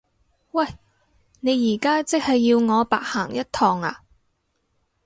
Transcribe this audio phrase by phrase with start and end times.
[0.53, 0.65] 喂！
[1.41, 4.01] 你而家即係要我白行一趟呀？